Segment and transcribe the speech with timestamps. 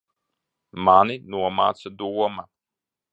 [0.87, 2.47] Mani nomāca doma.